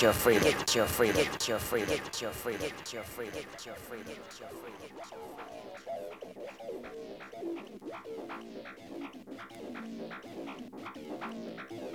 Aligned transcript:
Get 0.00 0.04
your 0.06 0.12
freedom, 0.14 0.42
get 0.44 0.74
your 0.74 0.86
freedom, 0.86 1.16
get 1.16 1.46
your 1.46 1.58
freedom, 1.58 1.88
get 1.90 2.22
your 2.22 2.30
freedom, 2.30 2.60
get 2.62 2.92
your 2.94 3.02
freedom, 3.02 3.34
get 3.34 3.66
your 3.66 3.74
freedom, 3.74 4.06
get 4.06 4.40
your 4.40 4.48
freedom. 4.48 4.80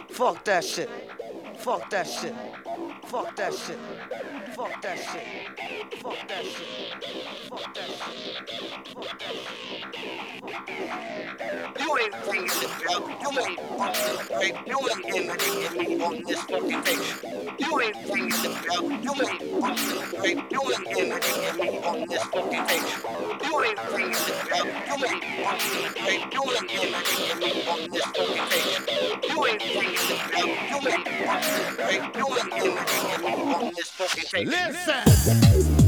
Fuck 0.09 0.45
that 0.45 0.63
shit. 0.63 0.87
Fuck 1.57 1.89
that 1.89 2.07
shit. 2.07 2.33
Fuck 3.05 3.35
that 3.35 3.53
shit. 3.53 3.79
Fuck 4.55 4.81
that 4.81 4.99
shit. 4.99 5.27
Fuck 6.01 6.27
that 6.27 6.45
shit. 6.45 6.65
Fuck 7.49 7.73
that 7.73 7.85
shit. 7.95 8.33
Fuck 8.93 9.19
that 9.19 9.35
shit. 9.35 9.65
You 11.79 11.97
ain't 11.97 12.15
ringing 12.27 12.47
the 12.47 12.67
bell, 12.81 13.01
you 13.21 13.29
ain't 13.41 13.59
pumping 13.77 14.15
the 14.15 14.45
you 14.65 14.79
ain't 14.89 15.05
imitating 15.15 15.77
me 15.77 15.85
on 16.03 16.23
this 16.23 16.41
fucking 16.41 16.81
page. 16.83 17.15
You 17.59 17.79
ain't 17.81 17.97
ringing 18.09 18.41
the 18.41 18.49
bell, 18.65 18.83
you 18.91 19.13
ain't 19.25 19.61
pumping 19.61 19.89
the 19.89 20.03
you 20.51 20.61
ain't 20.71 20.87
imitating 20.97 21.57
me 21.59 21.69
on 21.79 21.97
this 22.07 22.23
fucking 22.23 22.65
page. 22.65 22.91
You 23.43 23.53
ain't 23.63 23.79
ringing 23.93 24.23
the 24.25 24.33
bell, 24.49 24.65
you 24.87 24.97
ain't 25.05 25.23
pumping 25.43 25.75
the 25.75 25.89
you 26.33 26.43
ain't 26.55 26.69
imitating 26.71 27.39
me 27.39 27.51
on 27.67 27.79
this 27.91 28.05
fucking 28.15 28.47
page. 28.49 28.75
You 29.29 29.37
ain't 29.45 29.63
ringing 29.75 30.05
the 30.09 30.17
bell, 30.31 30.47
you 30.69 30.79
ain't 30.89 31.07
fucking. 31.07 31.44
Listen. 34.45 35.84